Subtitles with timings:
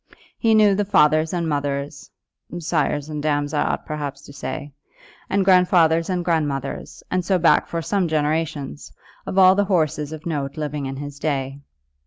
[0.39, 2.09] He knew the fathers and mothers,
[2.57, 4.73] sires and dams I ought perhaps to say,
[5.29, 8.91] and grandfathers and grandmothers, and so back for some generations,
[9.27, 11.59] of all the horses of note living in his day.